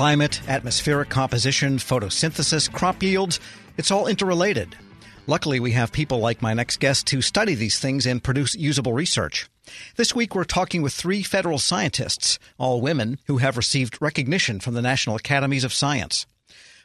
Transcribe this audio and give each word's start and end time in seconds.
Climate, 0.00 0.40
atmospheric 0.48 1.10
composition, 1.10 1.76
photosynthesis, 1.76 2.72
crop 2.72 3.02
yields, 3.02 3.38
it's 3.76 3.90
all 3.90 4.06
interrelated. 4.06 4.74
Luckily, 5.26 5.60
we 5.60 5.72
have 5.72 5.92
people 5.92 6.20
like 6.20 6.40
my 6.40 6.54
next 6.54 6.80
guest 6.80 7.06
to 7.08 7.20
study 7.20 7.54
these 7.54 7.78
things 7.78 8.06
and 8.06 8.24
produce 8.24 8.54
usable 8.54 8.94
research. 8.94 9.50
This 9.96 10.14
week, 10.14 10.34
we're 10.34 10.44
talking 10.44 10.80
with 10.80 10.94
three 10.94 11.22
federal 11.22 11.58
scientists, 11.58 12.38
all 12.56 12.80
women, 12.80 13.18
who 13.26 13.36
have 13.36 13.58
received 13.58 14.00
recognition 14.00 14.58
from 14.58 14.72
the 14.72 14.80
National 14.80 15.16
Academies 15.16 15.64
of 15.64 15.72
Science. 15.74 16.24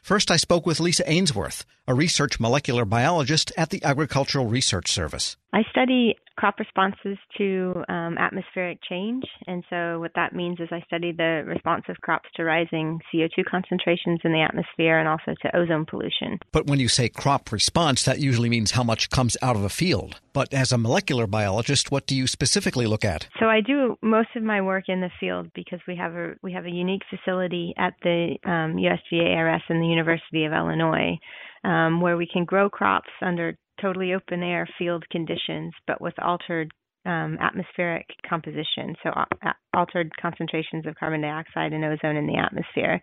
First, 0.02 0.30
I 0.30 0.36
spoke 0.36 0.66
with 0.66 0.78
Lisa 0.78 1.10
Ainsworth, 1.10 1.64
a 1.88 1.94
research 1.94 2.38
molecular 2.38 2.84
biologist 2.84 3.50
at 3.56 3.70
the 3.70 3.82
Agricultural 3.82 4.44
Research 4.44 4.92
Service. 4.92 5.38
I 5.54 5.62
study 5.70 6.16
crop 6.36 6.58
responses 6.58 7.18
to 7.38 7.82
um, 7.88 8.16
atmospheric 8.18 8.78
change. 8.88 9.24
And 9.46 9.64
so, 9.70 9.98
what 10.00 10.12
that 10.14 10.34
means 10.34 10.60
is 10.60 10.68
I 10.70 10.80
study 10.86 11.12
the 11.12 11.42
response 11.46 11.84
of 11.88 11.96
crops 12.00 12.28
to 12.36 12.44
rising 12.44 13.00
CO2 13.12 13.44
concentrations 13.50 14.20
in 14.24 14.32
the 14.32 14.42
atmosphere 14.42 14.98
and 14.98 15.08
also 15.08 15.34
to 15.42 15.56
ozone 15.56 15.86
pollution. 15.86 16.38
But 16.52 16.66
when 16.66 16.78
you 16.78 16.88
say 16.88 17.08
crop 17.08 17.52
response, 17.52 18.04
that 18.04 18.20
usually 18.20 18.48
means 18.48 18.72
how 18.72 18.82
much 18.82 19.10
comes 19.10 19.36
out 19.42 19.56
of 19.56 19.64
a 19.64 19.68
field. 19.68 20.20
But 20.32 20.52
as 20.52 20.72
a 20.72 20.78
molecular 20.78 21.26
biologist, 21.26 21.90
what 21.90 22.06
do 22.06 22.14
you 22.14 22.26
specifically 22.26 22.86
look 22.86 23.04
at? 23.04 23.28
So, 23.40 23.46
I 23.46 23.60
do 23.60 23.96
most 24.02 24.28
of 24.36 24.42
my 24.42 24.60
work 24.60 24.84
in 24.88 25.00
the 25.00 25.10
field 25.18 25.50
because 25.54 25.80
we 25.88 25.96
have 25.96 26.14
a 26.14 26.34
we 26.42 26.52
have 26.52 26.66
a 26.66 26.70
unique 26.70 27.02
facility 27.08 27.74
at 27.78 27.94
the 28.02 28.36
um, 28.44 28.76
USDA 28.76 29.36
ARS 29.36 29.62
in 29.68 29.80
the 29.80 29.86
University 29.86 30.44
of 30.44 30.52
Illinois. 30.52 31.18
Um, 31.66 32.00
where 32.00 32.16
we 32.16 32.28
can 32.32 32.44
grow 32.44 32.70
crops 32.70 33.10
under 33.20 33.58
totally 33.80 34.14
open 34.14 34.42
air 34.42 34.68
field 34.78 35.04
conditions, 35.10 35.72
but 35.88 36.00
with 36.00 36.14
altered 36.22 36.70
um, 37.04 37.38
atmospheric 37.40 38.06
composition, 38.28 38.94
so 39.02 39.10
uh, 39.10 39.52
altered 39.74 40.10
concentrations 40.20 40.86
of 40.86 40.94
carbon 40.96 41.22
dioxide 41.22 41.72
and 41.72 41.84
ozone 41.84 42.16
in 42.16 42.26
the 42.26 42.36
atmosphere. 42.36 43.00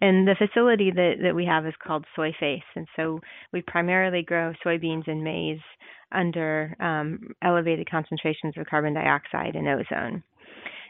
And 0.00 0.26
the 0.26 0.36
facility 0.38 0.90
that, 0.90 1.14
that 1.22 1.34
we 1.34 1.46
have 1.46 1.66
is 1.66 1.74
called 1.82 2.06
SoyFace, 2.16 2.62
and 2.76 2.86
so 2.96 3.20
we 3.52 3.62
primarily 3.62 4.22
grow 4.22 4.52
soybeans 4.64 5.06
and 5.06 5.22
maize 5.22 5.60
under 6.12 6.76
um, 6.80 7.34
elevated 7.42 7.90
concentrations 7.90 8.54
of 8.58 8.66
carbon 8.66 8.94
dioxide 8.94 9.54
and 9.54 9.68
ozone. 9.68 10.22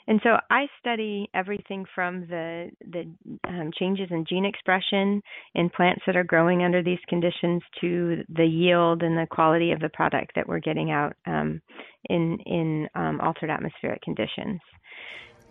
And 0.07 0.21
so 0.23 0.31
I 0.51 0.67
study 0.81 1.29
everything 1.35 1.85
from 1.95 2.23
the 2.23 2.71
the 2.81 3.05
um, 3.49 3.71
changes 3.79 4.09
in 4.11 4.25
gene 4.29 4.45
expression 4.45 5.23
in 5.55 5.71
plants 5.71 6.03
that 6.07 6.17
are 6.17 6.25
growing 6.25 6.65
under 6.65 6.83
these 6.83 6.99
conditions 7.09 7.63
to 7.81 8.25
the 8.29 8.45
yield 8.47 9.03
and 9.03 9.17
the 9.17 9.27
quality 9.31 9.73
of 9.73 9.81
the 9.81 9.89
product 9.89 10.33
that 10.35 10.49
we're 10.49 10.61
getting 10.61 10.91
out 10.91 11.15
um, 11.27 11.61
in 12.09 12.39
in 12.47 12.89
um, 12.95 13.21
altered 13.21 13.51
atmospheric 13.51 14.03
conditions. 14.03 14.61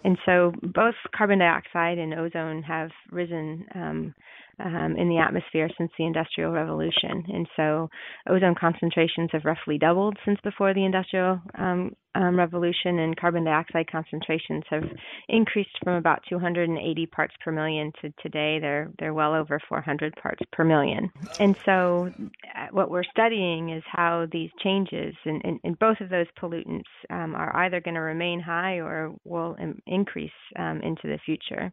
And 0.04 0.18
so 0.26 0.52
both 0.64 0.96
carbon 1.16 1.40
dioxide 1.40 1.98
and 1.98 2.14
ozone 2.14 2.64
have 2.64 2.90
risen 3.12 3.66
um, 3.76 4.16
um, 4.60 4.96
in 4.98 5.10
the 5.10 5.20
atmosphere 5.20 5.70
since 5.78 5.92
the 5.98 6.06
Industrial 6.06 6.52
Revolution. 6.52 7.24
And 7.28 7.48
so 7.56 7.90
ozone 8.28 8.56
concentrations 8.60 9.30
have 9.32 9.46
roughly 9.46 9.78
doubled 9.78 10.18
since 10.26 10.40
before 10.44 10.74
the 10.74 10.86
Industrial 10.86 11.40
um, 11.58 11.96
um, 12.16 12.38
Revolution, 12.38 13.00
and 13.00 13.16
carbon 13.18 13.44
dioxide 13.44 13.90
concentrations 13.92 14.64
have 14.70 14.84
increased 15.30 15.78
from 15.84 15.94
about 15.94 16.22
280 16.30 17.06
parts 17.08 17.34
per 17.44 17.52
million 17.52 17.92
to 18.02 18.14
today 18.22 18.60
they're 18.60 18.90
they're 19.00 19.14
well 19.14 19.34
over 19.34 19.60
400 19.70 20.16
parts 20.22 20.42
per 20.52 20.64
million. 20.64 21.10
And 21.40 21.56
so 21.66 22.12
uh, 22.56 22.68
what 22.72 22.90
we're 22.90 23.04
studying 23.04 23.70
is 23.70 23.84
how 23.90 24.28
these 24.32 24.50
changes 24.64 25.16
in, 25.26 25.42
in, 25.42 25.60
in 25.64 25.74
both 25.76 26.02
of 26.02 26.10
those 26.10 26.28
pollutants 26.42 26.84
um, 27.10 27.36
are 27.36 27.56
either 27.66 27.80
going 27.80 27.96
to 27.96 28.02
remain 28.02 28.40
high 28.40 28.76
or 28.76 29.14
will 29.24 29.56
increase 29.86 30.32
um, 30.58 30.82
into 30.82 31.04
the 31.04 31.20
future. 31.26 31.72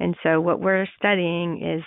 And 0.00 0.16
so 0.22 0.40
what 0.40 0.60
we're 0.60 0.86
studying 0.98 1.62
is 1.62 1.82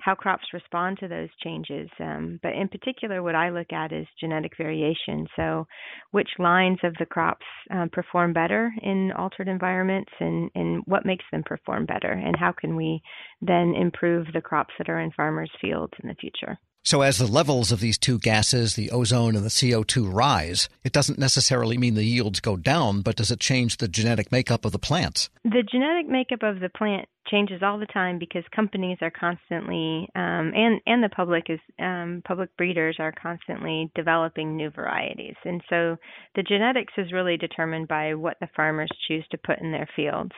how 0.00 0.14
crops 0.14 0.44
respond 0.52 0.98
to 0.98 1.08
those 1.08 1.28
changes. 1.42 1.88
Um, 2.00 2.40
but 2.42 2.52
in 2.52 2.68
particular, 2.68 3.22
what 3.22 3.34
I 3.34 3.50
look 3.50 3.72
at 3.72 3.92
is 3.92 4.06
genetic 4.18 4.52
variation. 4.56 5.26
So, 5.36 5.66
which 6.10 6.28
lines 6.38 6.78
of 6.82 6.94
the 6.98 7.06
crops 7.34 7.46
um, 7.70 7.88
perform 7.90 8.32
better 8.32 8.72
in 8.82 9.12
altered 9.12 9.48
environments, 9.48 10.10
and, 10.20 10.50
and 10.54 10.82
what 10.86 11.06
makes 11.06 11.24
them 11.32 11.42
perform 11.44 11.86
better, 11.86 12.12
and 12.12 12.36
how 12.36 12.52
can 12.52 12.76
we 12.76 13.02
then 13.40 13.74
improve 13.74 14.26
the 14.32 14.40
crops 14.40 14.74
that 14.78 14.88
are 14.88 15.00
in 15.00 15.10
farmers' 15.12 15.50
fields 15.60 15.92
in 16.02 16.08
the 16.08 16.14
future. 16.14 16.58
So, 16.84 17.00
as 17.00 17.16
the 17.16 17.26
levels 17.26 17.72
of 17.72 17.80
these 17.80 17.96
two 17.96 18.18
gases, 18.18 18.74
the 18.74 18.90
ozone 18.90 19.36
and 19.36 19.44
the 19.44 19.48
CO2, 19.48 20.12
rise, 20.12 20.68
it 20.84 20.92
doesn't 20.92 21.18
necessarily 21.18 21.78
mean 21.78 21.94
the 21.94 22.04
yields 22.04 22.40
go 22.40 22.58
down, 22.58 23.00
but 23.00 23.16
does 23.16 23.30
it 23.30 23.40
change 23.40 23.78
the 23.78 23.88
genetic 23.88 24.30
makeup 24.30 24.66
of 24.66 24.72
the 24.72 24.78
plants? 24.78 25.30
The 25.44 25.62
genetic 25.62 26.10
makeup 26.10 26.42
of 26.42 26.60
the 26.60 26.68
plant 26.68 27.08
changes 27.30 27.62
all 27.62 27.78
the 27.78 27.86
time 27.86 28.18
because 28.18 28.44
companies 28.54 28.98
are 29.00 29.10
constantly, 29.10 30.10
um, 30.14 30.52
and 30.54 30.78
and 30.84 31.02
the 31.02 31.08
public 31.08 31.44
is 31.48 31.58
um, 31.78 32.22
public 32.26 32.54
breeders 32.58 32.96
are 32.98 33.12
constantly 33.12 33.90
developing 33.94 34.54
new 34.54 34.68
varieties, 34.68 35.36
and 35.46 35.62
so 35.70 35.96
the 36.36 36.42
genetics 36.42 36.92
is 36.98 37.14
really 37.14 37.38
determined 37.38 37.88
by 37.88 38.12
what 38.12 38.36
the 38.42 38.48
farmers 38.54 38.90
choose 39.08 39.24
to 39.30 39.38
put 39.38 39.58
in 39.58 39.72
their 39.72 39.88
fields. 39.96 40.32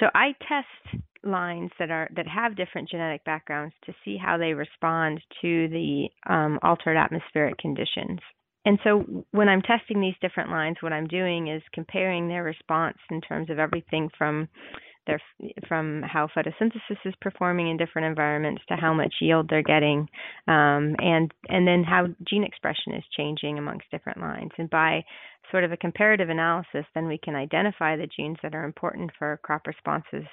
So 0.00 0.06
I 0.14 0.32
test 0.48 1.02
lines 1.26 1.70
that 1.78 1.90
are 1.90 2.08
that 2.16 2.26
have 2.26 2.56
different 2.56 2.88
genetic 2.88 3.24
backgrounds 3.24 3.74
to 3.84 3.94
see 4.04 4.16
how 4.16 4.38
they 4.38 4.54
respond 4.54 5.20
to 5.42 5.68
the 5.68 6.08
um, 6.28 6.58
altered 6.62 6.96
atmospheric 6.96 7.58
conditions. 7.58 8.20
And 8.64 8.78
so 8.82 9.24
when 9.30 9.48
I'm 9.48 9.62
testing 9.62 10.00
these 10.00 10.16
different 10.20 10.50
lines, 10.50 10.78
what 10.80 10.92
I'm 10.92 11.06
doing 11.06 11.48
is 11.48 11.62
comparing 11.72 12.28
their 12.28 12.42
response 12.42 12.98
in 13.10 13.20
terms 13.20 13.48
of 13.48 13.60
everything 13.60 14.10
from 14.18 14.48
their 15.06 15.20
from 15.68 16.02
how 16.02 16.28
photosynthesis 16.36 16.98
is 17.04 17.14
performing 17.20 17.70
in 17.70 17.76
different 17.76 18.06
environments 18.06 18.62
to 18.68 18.74
how 18.74 18.92
much 18.92 19.14
yield 19.20 19.48
they're 19.48 19.62
getting, 19.62 20.08
um, 20.48 20.96
and 20.98 21.32
and 21.48 21.66
then 21.66 21.84
how 21.84 22.06
gene 22.28 22.44
expression 22.44 22.92
is 22.94 23.04
changing 23.16 23.58
amongst 23.58 23.90
different 23.90 24.20
lines. 24.20 24.50
And 24.58 24.68
by 24.68 25.04
sort 25.50 25.64
of 25.64 25.72
a 25.72 25.76
comparative 25.76 26.28
analysis, 26.28 26.84
then 26.94 27.06
we 27.06 27.18
can 27.18 27.34
identify 27.34 27.96
the 27.96 28.08
genes 28.16 28.38
that 28.42 28.54
are 28.54 28.64
important 28.64 29.10
for 29.18 29.40
crop 29.42 29.66
responses 29.66 30.26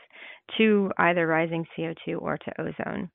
to 0.58 0.92
either 0.98 1.28
rising 1.28 1.66
CO2 1.78 2.22
or 2.22 2.38
to 2.38 2.62
ozone. 2.62 3.10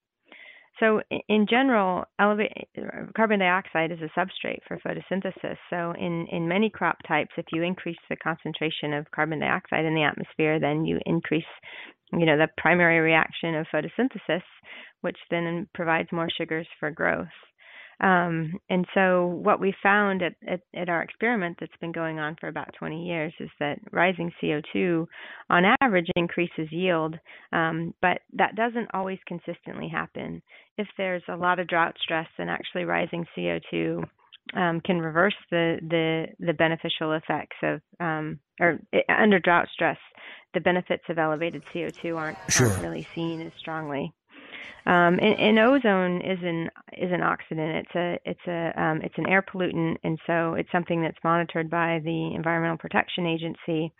So, 0.81 1.03
in 1.29 1.47
general, 1.51 2.05
elevate, 2.21 2.69
carbon 3.17 3.41
dioxide 3.41 3.91
is 3.91 3.99
a 4.01 4.19
substrate 4.19 4.61
for 4.69 4.79
photosynthesis. 4.79 5.57
So, 5.71 5.93
in, 5.99 6.27
in 6.31 6.47
many 6.47 6.71
crop 6.71 6.99
types, 7.07 7.33
if 7.37 7.47
you 7.53 7.63
increase 7.63 7.99
the 8.09 8.17
concentration 8.17 8.93
of 8.93 9.11
carbon 9.11 9.41
dioxide 9.41 9.85
in 9.85 9.95
the 9.95 10.05
atmosphere, 10.05 10.61
then 10.61 10.85
you 10.85 11.01
increase, 11.05 11.43
you 12.13 12.25
know, 12.25 12.39
the 12.39 12.49
primary 12.59 13.01
reaction 13.01 13.57
of 13.57 13.67
photosynthesis, 13.75 14.43
which 15.01 15.19
then 15.31 15.69
provides 15.75 16.13
more 16.13 16.29
sugars 16.31 16.69
for 16.79 16.93
growth. 16.93 17.27
Um, 18.01 18.53
and 18.71 18.87
so, 18.95 19.27
what 19.27 19.59
we 19.59 19.75
found 19.83 20.23
at, 20.23 20.35
at, 20.47 20.61
at, 20.73 20.89
our 20.89 21.03
experiment 21.03 21.57
that's 21.59 21.77
been 21.81 21.91
going 21.91 22.21
on 22.21 22.37
for 22.41 22.47
about 22.47 22.73
20 22.79 23.05
years 23.05 23.33
is 23.41 23.51
that 23.59 23.81
rising 23.91 24.31
CO2 24.41 25.05
on 25.51 25.65
average 25.81 26.07
increases 26.15 26.69
yield, 26.71 27.17
um, 27.53 27.93
but 28.01 28.21
that 28.35 28.55
doesn't 28.55 28.95
always 28.95 29.19
consistently 29.27 29.89
happen. 29.89 30.41
If 30.77 30.87
there's 30.97 31.25
a 31.29 31.37
lot 31.37 31.59
of 31.59 31.67
drought 31.67 31.97
stress, 32.01 32.29
then 32.39 32.49
actually 32.49 32.85
rising 32.85 33.27
CO2 33.37 34.05
um, 34.55 34.81
can 34.81 35.01
reverse 35.01 35.37
the, 35.51 35.79
the, 35.83 36.27
the 36.39 36.53
beneficial 36.53 37.13
effects 37.13 37.57
of, 37.65 37.81
um, 37.99 38.39
or 38.61 38.79
it, 38.93 39.05
under 39.09 39.41
drought 39.41 39.67
stress, 39.73 39.99
the 40.55 40.61
benefits 40.61 41.03
of 41.09 41.19
elevated 41.19 41.65
CO2 41.75 42.17
aren't, 42.17 42.39
sure. 42.49 42.69
aren't 42.69 42.83
really 42.83 43.07
seen 43.15 43.41
as 43.41 43.53
strongly. 43.59 44.15
Um, 44.87 45.19
and, 45.21 45.39
and, 45.39 45.59
ozone 45.59 46.23
is 46.23 46.39
an 46.43 46.71
is 46.97 47.13
an 47.13 47.21
oxidant. 47.21 47.83
It's 47.83 47.95
a 47.95 48.19
it's 48.25 48.47
a 48.47 48.83
um, 48.83 49.01
it's 49.03 49.19
an 49.19 49.29
air 49.29 49.43
pollutant, 49.43 49.97
and 50.03 50.19
so 50.27 50.55
it's 50.55 50.73
something 50.73 51.03
that's 51.03 51.19
monitored 51.23 51.69
by 51.69 52.01
the 52.03 52.33
Environmental 52.35 52.79
Protection 52.79 53.27
Agency. 53.27 53.93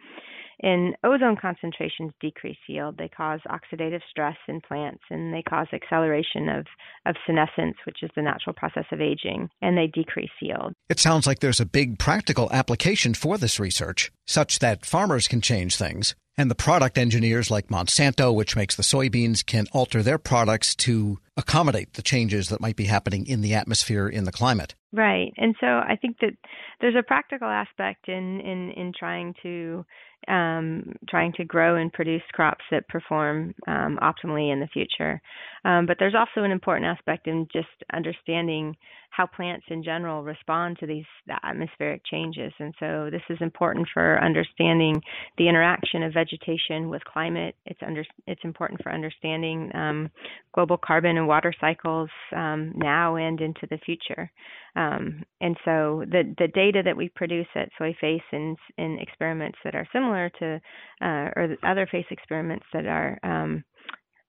And 0.61 0.97
ozone 1.05 1.37
concentrations 1.41 2.13
decrease 2.21 2.57
yield. 2.67 2.97
They 2.99 3.09
cause 3.09 3.39
oxidative 3.49 4.01
stress 4.11 4.37
in 4.49 4.61
plants, 4.61 5.03
and 5.11 5.33
they 5.33 5.43
cause 5.43 5.67
acceleration 5.73 6.49
of 6.49 6.67
of 7.07 7.17
senescence, 7.27 7.77
which 7.85 8.03
is 8.03 8.11
the 8.17 8.23
natural 8.23 8.55
process 8.55 8.87
of 8.91 9.01
aging, 9.01 9.51
and 9.61 9.77
they 9.77 9.89
decrease 9.89 10.31
yield. 10.41 10.73
It 10.89 10.99
sounds 11.01 11.27
like 11.27 11.41
there's 11.41 11.61
a 11.61 11.67
big 11.67 11.99
practical 11.99 12.51
application 12.51 13.15
for 13.15 13.37
this 13.37 13.61
research, 13.61 14.11
such 14.27 14.59
that 14.61 14.87
farmers 14.87 15.29
can 15.29 15.41
change 15.41 15.77
things 15.77 16.15
and 16.39 16.49
the 16.49 16.55
product 16.55 16.97
engineers 16.97 17.51
like 17.51 17.67
Monsanto, 17.67 18.33
which 18.33 18.55
makes 18.55 18.77
the 18.77 18.85
soybeans, 18.85 19.45
can 19.45 19.67
alter 19.73 20.03
their 20.03 20.19
products 20.19 20.77
to 20.77 21.19
accommodate 21.37 21.95
the 21.95 22.03
changes 22.03 22.49
that 22.49 22.61
might 22.61 22.77
be 22.77 22.85
happening 22.85 23.27
in 23.27 23.41
the 23.41 23.55
atmosphere, 23.55 24.09
in 24.09 24.25
the 24.25 24.33
climate. 24.33 24.77
Right. 24.93 25.33
And 25.37 25.57
so 25.61 25.67
I 25.67 25.99
think 26.01 26.19
that 26.21 26.35
there's 26.81 26.95
a 26.97 27.03
practical 27.03 27.49
aspect 27.49 28.09
in, 28.09 28.41
in, 28.41 28.71
in 28.77 28.93
trying 28.99 29.35
to 29.43 29.85
um, 30.27 30.95
trying 31.09 31.33
to 31.35 31.45
grow 31.45 31.77
and 31.77 31.93
produce 31.93 32.23
crops 32.33 32.65
that 32.71 32.89
perform 32.89 33.55
um, 33.67 33.99
optimally 34.03 34.53
in 34.53 34.61
the 34.61 34.67
future. 34.67 35.23
Um, 35.65 35.87
but 35.87 35.97
there's 35.99 36.15
also 36.15 36.45
an 36.45 36.51
important 36.51 36.87
aspect 36.87 37.27
in 37.27 37.47
just 37.53 37.69
understanding 37.95 38.77
how 39.19 39.27
plants 39.27 39.67
in 39.69 39.83
general 39.83 40.23
respond 40.23 40.79
to 40.79 40.87
these 40.87 41.05
atmospheric 41.43 42.01
changes. 42.09 42.53
And 42.61 42.73
so 42.79 43.09
this 43.11 43.23
is 43.29 43.39
important 43.41 43.89
for 43.93 44.23
understanding 44.23 45.03
the 45.37 45.49
interaction 45.49 46.05
of 46.05 46.15
vegetation 46.15 46.89
with 46.89 47.03
climate. 47.03 47.57
It's 47.67 47.81
under 47.85 48.05
it's 48.29 48.45
important 48.45 48.81
for 48.81 48.93
understanding 48.93 49.73
um, 49.75 50.09
global 50.55 50.77
carbon 50.79 51.19
and 51.19 51.27
water 51.27 51.53
cycles 51.61 52.09
um, 52.35 52.73
now 52.77 53.17
and 53.17 53.41
into 53.41 53.67
the 53.69 53.79
future. 53.79 54.31
Um, 54.77 55.25
and 55.41 55.57
so 55.65 56.05
the 56.09 56.33
the 56.39 56.47
data 56.47 56.83
that 56.85 56.97
we 56.97 57.09
produce 57.09 57.49
at 57.57 57.71
SoyFace 57.81 58.21
in, 58.31 58.57
in 58.77 59.01
experiments 59.01 59.59
that 59.65 59.75
are 59.75 59.89
similar 59.93 60.31
to 60.39 60.61
uh, 61.03 61.31
or 61.35 61.57
other 61.65 61.89
face 61.91 62.07
experiments 62.13 62.67
that 62.73 62.87
are 62.87 63.19
um, 63.25 63.65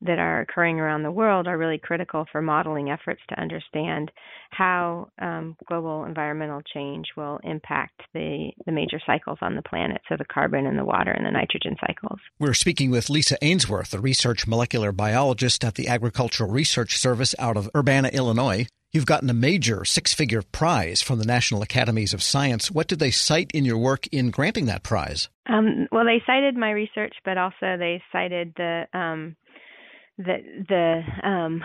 that 0.01 0.19
are 0.19 0.41
occurring 0.41 0.79
around 0.79 1.03
the 1.03 1.11
world 1.11 1.47
are 1.47 1.57
really 1.57 1.77
critical 1.77 2.25
for 2.31 2.41
modeling 2.41 2.89
efforts 2.89 3.21
to 3.29 3.39
understand 3.39 4.11
how 4.51 5.09
um, 5.21 5.55
global 5.67 6.05
environmental 6.05 6.61
change 6.73 7.05
will 7.17 7.39
impact 7.43 8.01
the, 8.13 8.51
the 8.65 8.71
major 8.71 8.99
cycles 9.05 9.37
on 9.41 9.55
the 9.55 9.61
planet, 9.61 10.01
so 10.07 10.15
the 10.17 10.25
carbon 10.25 10.65
and 10.65 10.77
the 10.77 10.85
water 10.85 11.11
and 11.11 11.25
the 11.25 11.31
nitrogen 11.31 11.75
cycles. 11.85 12.19
We're 12.39 12.53
speaking 12.53 12.91
with 12.91 13.09
Lisa 13.09 13.37
Ainsworth, 13.41 13.93
a 13.93 13.99
research 13.99 14.47
molecular 14.47 14.91
biologist 14.91 15.63
at 15.63 15.75
the 15.75 15.87
Agricultural 15.87 16.49
Research 16.49 16.97
Service 16.97 17.35
out 17.37 17.57
of 17.57 17.69
Urbana, 17.75 18.09
Illinois. 18.09 18.67
You've 18.91 19.05
gotten 19.05 19.29
a 19.29 19.35
major 19.35 19.85
six 19.85 20.15
figure 20.15 20.41
prize 20.41 21.03
from 21.03 21.19
the 21.19 21.25
National 21.25 21.61
Academies 21.61 22.11
of 22.13 22.23
Science. 22.23 22.71
What 22.71 22.87
did 22.87 22.97
they 22.97 23.11
cite 23.11 23.51
in 23.51 23.63
your 23.63 23.77
work 23.77 24.07
in 24.07 24.31
granting 24.31 24.65
that 24.65 24.81
prize? 24.81 25.29
Um, 25.47 25.87
well, 25.91 26.05
they 26.05 26.23
cited 26.25 26.57
my 26.57 26.71
research, 26.71 27.13
but 27.23 27.37
also 27.37 27.77
they 27.77 28.01
cited 28.11 28.53
the 28.57 28.85
um, 28.93 29.35
the 30.19 30.37
the 30.67 31.27
um, 31.27 31.63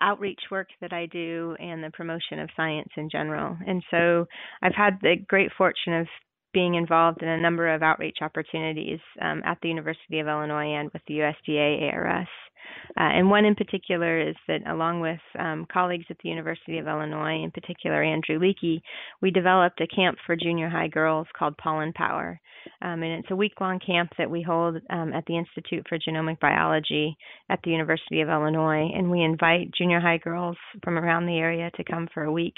outreach 0.00 0.40
work 0.50 0.68
that 0.80 0.92
I 0.92 1.06
do 1.06 1.56
and 1.58 1.82
the 1.82 1.90
promotion 1.90 2.38
of 2.38 2.50
science 2.56 2.90
in 2.96 3.08
general. 3.10 3.56
And 3.66 3.82
so 3.90 4.26
I've 4.62 4.74
had 4.74 4.98
the 5.00 5.16
great 5.28 5.50
fortune 5.56 5.94
of 5.94 6.06
being 6.52 6.74
involved 6.74 7.22
in 7.22 7.28
a 7.28 7.40
number 7.40 7.74
of 7.74 7.82
outreach 7.82 8.18
opportunities 8.20 9.00
um, 9.20 9.42
at 9.44 9.58
the 9.62 9.68
University 9.68 10.20
of 10.20 10.28
Illinois 10.28 10.74
and 10.74 10.90
with 10.92 11.02
the 11.08 11.14
USDA 11.14 11.92
ARS. 11.92 12.28
Uh, 12.96 13.10
and 13.14 13.30
one 13.30 13.44
in 13.44 13.54
particular 13.54 14.20
is 14.20 14.36
that, 14.46 14.60
along 14.68 15.00
with 15.00 15.20
um, 15.38 15.66
colleagues 15.72 16.06
at 16.10 16.16
the 16.22 16.28
University 16.28 16.78
of 16.78 16.86
Illinois, 16.86 17.42
in 17.42 17.50
particular 17.50 18.02
Andrew 18.02 18.38
Leakey, 18.38 18.80
we 19.20 19.30
developed 19.30 19.80
a 19.80 19.86
camp 19.86 20.18
for 20.24 20.36
junior 20.36 20.68
high 20.68 20.88
girls 20.88 21.26
called 21.36 21.56
Pollen 21.56 21.92
Power. 21.92 22.40
Um, 22.80 23.02
and 23.02 23.20
it's 23.20 23.30
a 23.30 23.36
week 23.36 23.60
long 23.60 23.78
camp 23.84 24.10
that 24.16 24.30
we 24.30 24.42
hold 24.42 24.76
um, 24.90 25.12
at 25.12 25.24
the 25.26 25.36
Institute 25.36 25.84
for 25.88 25.98
Genomic 25.98 26.40
Biology 26.40 27.16
at 27.50 27.60
the 27.62 27.70
University 27.70 28.20
of 28.20 28.28
Illinois. 28.28 28.90
And 28.94 29.10
we 29.10 29.22
invite 29.22 29.72
junior 29.76 30.00
high 30.00 30.18
girls 30.18 30.56
from 30.82 30.98
around 30.98 31.26
the 31.26 31.38
area 31.38 31.70
to 31.76 31.84
come 31.84 32.08
for 32.14 32.24
a 32.24 32.32
week 32.32 32.54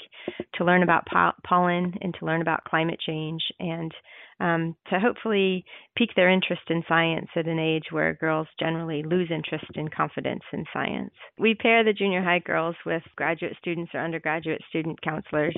to 0.55 0.63
learn 0.63 0.83
about 0.83 1.05
po- 1.11 1.33
pollen 1.45 1.93
and 2.01 2.13
to 2.19 2.25
learn 2.25 2.41
about 2.41 2.63
climate 2.63 2.99
change 3.05 3.41
and 3.59 3.91
um, 4.39 4.75
to 4.89 4.99
hopefully 4.99 5.65
pique 5.95 6.13
their 6.15 6.29
interest 6.29 6.61
in 6.69 6.83
science 6.87 7.27
at 7.35 7.47
an 7.47 7.59
age 7.59 7.85
where 7.91 8.13
girls 8.15 8.47
generally 8.59 9.03
lose 9.03 9.31
interest 9.31 9.65
and 9.75 9.91
confidence 9.97 10.43
in 10.53 10.63
science. 10.71 11.13
We 11.39 11.55
pair 11.55 11.83
the 11.83 11.93
junior 11.93 12.23
high 12.23 12.39
girls 12.39 12.75
with 12.85 13.01
graduate 13.15 13.55
students 13.59 13.91
or 13.93 14.03
undergraduate 14.03 14.61
student 14.69 15.01
counselors, 15.01 15.57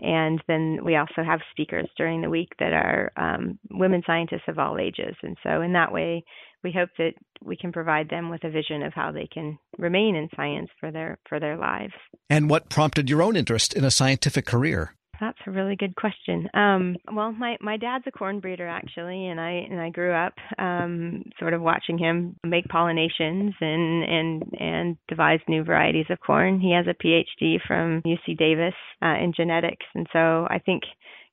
and 0.00 0.40
then 0.46 0.78
we 0.84 0.96
also 0.96 1.24
have 1.24 1.40
speakers 1.50 1.88
during 1.96 2.22
the 2.22 2.30
week 2.30 2.52
that 2.60 2.72
are 2.72 3.10
um, 3.16 3.58
women 3.70 4.02
scientists 4.06 4.48
of 4.48 4.58
all 4.58 4.78
ages. 4.78 5.16
And 5.22 5.36
so, 5.42 5.60
in 5.60 5.72
that 5.72 5.92
way, 5.92 6.24
we 6.62 6.72
hope 6.72 6.90
that 6.98 7.14
we 7.42 7.56
can 7.56 7.72
provide 7.72 8.08
them 8.08 8.30
with 8.30 8.44
a 8.44 8.50
vision 8.50 8.82
of 8.82 8.92
how 8.92 9.10
they 9.12 9.28
can 9.32 9.58
remain 9.78 10.14
in 10.14 10.28
science 10.36 10.68
for 10.78 10.90
their 10.90 11.18
for 11.28 11.40
their 11.40 11.56
lives. 11.56 11.94
And 12.28 12.48
what 12.48 12.68
prompted 12.68 13.10
your 13.10 13.22
own 13.22 13.36
interest 13.36 13.74
in 13.74 13.84
a 13.84 13.90
scientific 13.90 14.46
career? 14.46 14.94
That's 15.20 15.38
a 15.46 15.50
really 15.50 15.76
good 15.76 15.94
question. 15.96 16.48
Um, 16.54 16.96
well, 17.12 17.30
my 17.32 17.58
my 17.60 17.76
dad's 17.76 18.04
a 18.06 18.10
corn 18.10 18.40
breeder 18.40 18.66
actually, 18.66 19.26
and 19.26 19.38
I 19.38 19.50
and 19.70 19.78
I 19.78 19.90
grew 19.90 20.12
up 20.12 20.32
um, 20.58 21.24
sort 21.38 21.52
of 21.52 21.60
watching 21.60 21.98
him 21.98 22.36
make 22.44 22.64
pollinations 22.68 23.52
and 23.60 24.04
and 24.04 24.42
and 24.58 24.96
devise 25.08 25.40
new 25.46 25.62
varieties 25.62 26.06
of 26.08 26.18
corn. 26.20 26.58
He 26.58 26.72
has 26.72 26.86
a 26.86 26.94
PhD 26.94 27.58
from 27.66 28.02
UC 28.06 28.38
Davis 28.38 28.74
uh, 29.02 29.16
in 29.22 29.34
genetics, 29.36 29.86
and 29.94 30.06
so 30.10 30.46
I 30.48 30.58
think, 30.64 30.84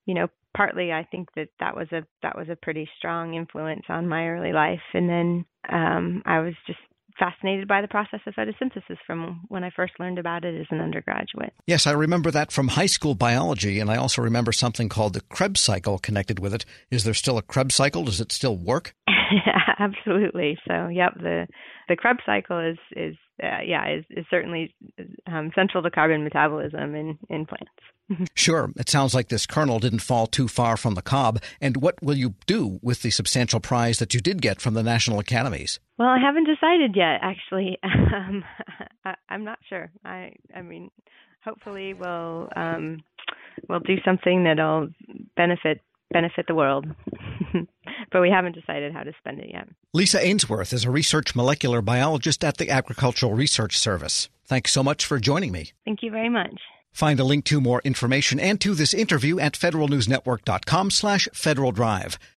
you 0.06 0.14
know, 0.14 0.28
partly 0.56 0.92
I 0.92 1.08
think 1.10 1.30
that 1.36 1.50
that 1.62 1.76
was 1.76 1.88
a 1.94 2.04
that 2.24 2.38
was 2.38 2.50
a 2.50 2.58
pretty 2.58 2.90
strong 2.98 3.36
influence 3.36 3.84
on 3.88 4.10
my 4.10 4.28
early 4.28 4.52
life, 4.52 4.82
and 4.94 5.10
then 5.10 5.46
um, 5.72 6.24
I 6.26 6.40
was 6.40 6.56
just 6.66 6.80
fascinated 7.18 7.68
by 7.68 7.82
the 7.82 7.88
process 7.88 8.20
of 8.26 8.34
photosynthesis 8.34 8.98
from 9.06 9.42
when 9.48 9.64
I 9.64 9.70
first 9.76 9.94
learned 10.00 10.20
about 10.20 10.46
it 10.46 10.60
as 10.60 10.68
an 10.70 10.82
undergraduate. 10.82 11.54
Yes, 11.66 11.88
I 11.88 11.92
remember 11.92 12.32
that 12.32 12.52
from 12.52 12.70
high 12.70 12.86
school 12.86 13.16
biology, 13.16 13.80
and 13.80 13.90
I 13.90 13.98
also 13.98 14.22
remember 14.22 14.52
something 14.52 14.90
called 14.90 15.14
the 15.14 15.22
Krebs 15.22 15.62
cycle 15.62 16.00
connected 16.00 16.40
with 16.40 16.54
it. 16.54 16.66
Is 16.92 17.04
there 17.04 17.14
still 17.14 17.38
a 17.38 17.42
Krebs 17.42 17.76
cycle? 17.76 18.04
Does 18.04 18.22
it 18.22 18.32
still 18.32 18.58
work? 18.58 18.96
Absolutely. 19.80 20.58
So, 20.68 20.88
yep 20.88 21.14
the 21.16 21.48
the 21.88 21.96
Krebs 21.96 22.22
cycle 22.26 22.60
is 22.60 22.78
is 22.96 23.16
uh, 23.44 23.62
yeah 23.66 23.98
is, 23.98 24.06
is 24.10 24.26
certainly 24.30 24.74
um, 25.28 25.52
central 25.56 25.84
to 25.84 25.92
carbon 25.92 26.24
metabolism 26.24 26.96
in 26.96 27.18
in 27.30 27.46
plants. 27.46 27.72
sure. 28.36 28.72
It 28.78 28.90
sounds 28.90 29.14
like 29.14 29.30
this 29.30 29.46
kernel 29.46 29.80
didn't 29.80 30.00
fall 30.00 30.28
too 30.28 30.48
far 30.48 30.78
from 30.78 30.96
the 30.96 31.02
cob. 31.02 31.42
And 31.60 31.78
what 31.78 32.02
will 32.02 32.16
you 32.16 32.36
do 32.46 32.80
with 32.82 33.02
the 33.02 33.12
substantial 33.12 33.60
prize 33.60 34.00
that 34.00 34.14
you 34.14 34.22
did 34.22 34.42
get 34.42 34.62
from 34.62 34.74
the 34.74 34.84
National 34.84 35.20
Academies? 35.20 35.80
Well, 35.98 36.10
I 36.10 36.20
haven't 36.20 36.46
decided 36.46 36.96
yet. 36.96 37.20
Actually, 37.22 37.78
um, 37.84 38.44
I, 39.04 39.16
am 39.30 39.44
not 39.44 39.60
sure. 39.68 39.92
I 40.06 40.34
I 40.56 40.62
mean, 40.62 40.90
hopefully 41.44 41.94
we'll 41.94 42.50
um, 42.56 43.04
we'll 43.68 43.80
do 43.80 43.98
something 44.06 44.44
that'll 44.44 44.90
benefit 45.36 45.82
benefit 46.12 46.46
the 46.48 46.56
world. 46.56 46.86
but 48.12 48.22
we 48.22 48.30
haven't 48.30 48.56
decided 48.56 48.94
how 48.94 49.04
to 49.04 49.14
spend 49.20 49.40
it 49.40 49.50
yet. 49.52 49.68
Lisa 49.94 50.24
Ainsworth 50.24 50.74
is 50.74 50.86
a 50.86 50.92
research 50.92 51.36
molecular 51.36 51.82
biologist 51.82 52.44
at 52.44 52.58
the 52.58 52.70
Agricultural 52.70 53.34
Research 53.34 53.78
Service. 53.78 54.30
Thanks 54.46 54.72
so 54.72 54.84
much 54.84 55.06
for 55.06 55.20
joining 55.20 55.52
me. 55.52 55.74
Thank 55.86 56.04
you 56.04 56.12
very 56.12 56.30
much. 56.30 56.60
Find 56.92 57.20
a 57.20 57.24
link 57.24 57.46
to 57.46 57.62
more 57.62 57.82
information 57.84 58.40
and 58.40 58.60
to 58.62 58.74
this 58.74 58.94
interview 58.94 59.40
at 59.40 59.54
federalnewsnetwork.com 59.54 60.90
slash 60.90 61.28
Federal 61.34 61.72
Drive. 61.72 62.18